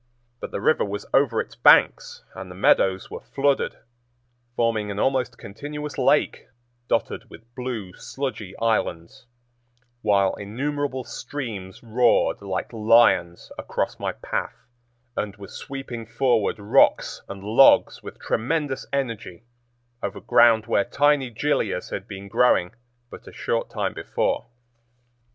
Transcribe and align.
But 0.39 0.49
the 0.49 0.59
river 0.61 0.83
was 0.83 1.05
over 1.13 1.39
its 1.39 1.53
banks 1.53 2.23
and 2.33 2.49
the 2.49 2.55
meadows 2.55 3.11
were 3.11 3.21
flooded, 3.21 3.77
forming 4.55 4.89
an 4.89 4.97
almost 4.97 5.37
continuous 5.37 5.95
lake 5.95 6.47
dotted 6.87 7.29
with 7.29 7.53
blue 7.53 7.93
sludgy 7.93 8.57
islands, 8.57 9.27
while 10.01 10.33
innumerable 10.33 11.03
streams 11.03 11.83
roared 11.83 12.41
like 12.41 12.73
lions 12.73 13.51
across 13.59 13.99
my 13.99 14.13
path 14.13 14.65
and 15.15 15.35
were 15.35 15.47
sweeping 15.47 16.07
forward 16.07 16.57
rocks 16.57 17.21
and 17.29 17.43
logs 17.43 18.01
with 18.01 18.17
tremendous 18.17 18.87
energy 18.91 19.43
over 20.01 20.19
ground 20.19 20.65
where 20.65 20.83
tiny 20.83 21.29
gilias 21.29 21.91
had 21.91 22.07
been 22.07 22.27
growing 22.27 22.73
but 23.11 23.27
a 23.27 23.31
short 23.31 23.69
time 23.69 23.93
before. 23.93 24.47